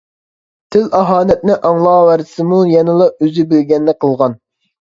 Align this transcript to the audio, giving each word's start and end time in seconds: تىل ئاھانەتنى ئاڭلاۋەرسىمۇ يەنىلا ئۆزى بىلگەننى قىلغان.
تىل 0.75 0.87
ئاھانەتنى 0.99 1.57
ئاڭلاۋەرسىمۇ 1.69 2.63
يەنىلا 2.73 3.11
ئۆزى 3.13 3.47
بىلگەننى 3.53 3.97
قىلغان. 4.03 4.39